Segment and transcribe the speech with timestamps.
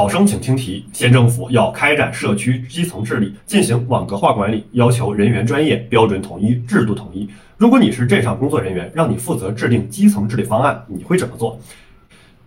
[0.00, 7.28] 考生请听题：县政府要开展社区基层治理，进行网格化管理，要求人员专业、标准统一、制度统一。
[7.58, 11.60] 如果你是镇上工作人员，让你负责制定基层治理方案，你会怎么做？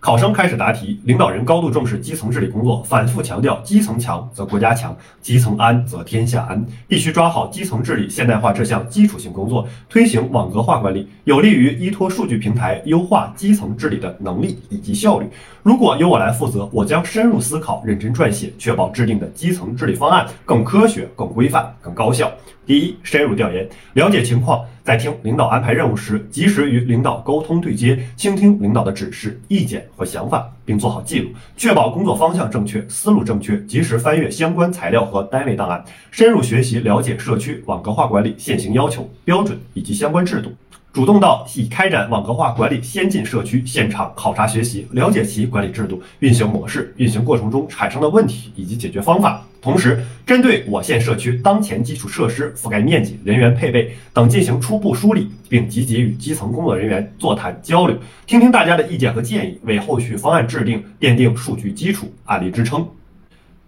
[0.04, 15.26] 考生开始答题，领导人高度重视基层治理工作，反复强调基层强则国家强，基层安则天下安，必须抓好基层治理现代化这项基础性工作，推行网格化管理，有利于依托数据平台优化基层治理的能力以及效率。
[15.62, 22.30] 如果由我来负责，我将深入思考，认真撰写，确保制定的基层治理方案更科学、更规范、更高效。
[22.66, 33.60] 第一，深入调研，了解情况，在听领导安排任务时，及时与领导沟通对接，倾听领导的指示、意见和想法，并做好记录，确保工作方向正确、思路正确。
[33.64, 40.52] 及时翻阅相关材料和单位档案，深入学习了解社区网格化管理现行要求、标准以及相关制度。
[40.94, 49.44] 主动到已开展网格化管理先进社区现场考察学习，了解其管理制度、运行模式、运行过程中产生的问题以及解决方法。
[49.60, 62.86] 同时，针对我县社区当前基础设施覆盖面积、人员配备等进行初步梳理，并积极与基层工作人员座谈交流，听听大家的意见和建议，为后续方案制定奠定数据基础、案例支撑。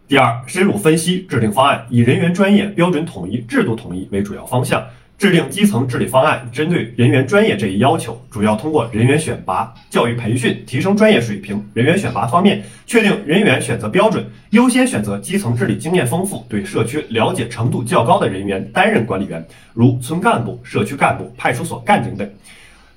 [0.07, 4.81] 第二，深入分析制定方案，以人员专业、标准统一、制度统一为主要方向。
[5.19, 11.65] 制定基层治理方案，针对人员专业这一要求，主要通过人员选拔、教育培训，提升专业水平。
[11.73, 22.31] 人员选拔方面，确定人员选择标准，优先选择基层治理经验丰富、对社区了解程度较高的人员担任管理员，如村干部、社区干部、派出所干警等。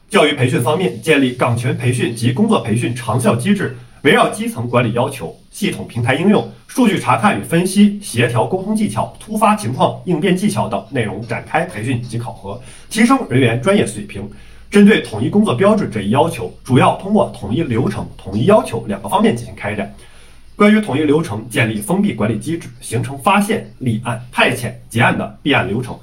[0.09, 3.78] 教育培训方面，建立岗前培训及工作培训长效机制。
[4.03, 14.30] 围绕基层管理要求、系统平台应用、数据查看与分析、协调沟通技巧、突发情况应变技巧等内容展开培训及考核，提升人员专业水平。
[14.72, 19.94] 针对统一工作标准这一要求，主要通过统一流程、统一要求两个方面进行开展。
[20.56, 25.97] 关于统一流程，建立封闭管理机制，形成发现、立案、派遣、结案的立案流程，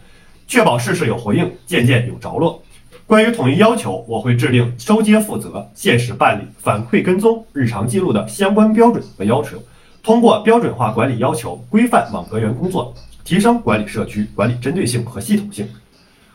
[0.48, 2.60] 确保事事有回应，件件有着落。
[3.06, 9.62] 关于统一要求，我会制定收接负责、限时办理、反馈跟踪、日常记录的相关标准和要求，
[10.02, 15.68] 通过标准化管理要求，规范网格员工作，提升管理社区管理针对性和系统性。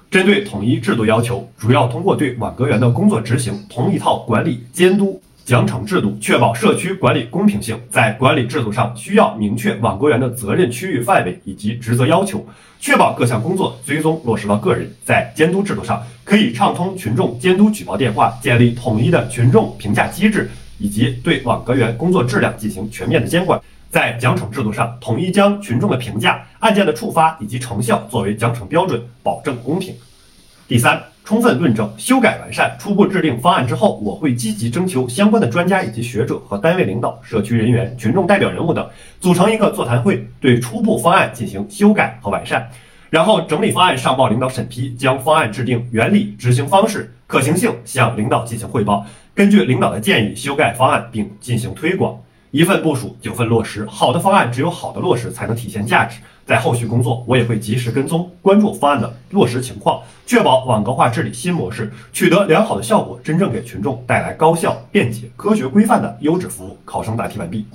[0.10, 5.22] 针对统一制度要求，主要通过对网格员的工作执行同一套管理监督。
[5.44, 12.46] 奖惩制度确保社区管理公平性，在管理制度上需要明确网格员的责任区域范围以及职责要求，
[12.80, 14.90] 确保各项工作追踪落实到个人。
[15.04, 23.60] 在监督制度上，可以畅通群众监督举报电话，建立统一的群众评价机制，以及对网格员工作质量进行全面的监管。
[23.90, 29.94] 在奖惩制度上，统一将群众的评价、案件的触发以及成效作为奖惩标准，保证公平。
[30.70, 31.04] 第三。
[31.24, 38.86] 充分论证、修改完善、初步制定方案之后，我会积极征求相关的专家以及学者和单位领导、社区人员、群众代表人物等，
[39.20, 42.68] 组成一个座谈会，对初步方案进行修改和完善，
[43.12, 49.06] 然后整理方案上报领导审批，将方案制定原理、执行方式、可行性向领导进行汇报，
[49.36, 52.18] 根据领导的建议修改方案并进行推广。
[52.52, 53.86] 一份部署，九份落实。
[53.86, 56.22] 好的方案只有好的落实才能体现价值。
[56.46, 66.78] 在后续工作，我也会及时跟踪关注方案的落实情况，确保网格化治理新模式取得良好的效果，真正给群众带来高效、便捷、科学、规范的优质服务。
[66.86, 67.66] 考生答题完毕。